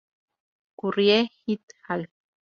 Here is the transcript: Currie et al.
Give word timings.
Currie 0.79 1.29
et 1.47 1.61
al. 1.87 2.09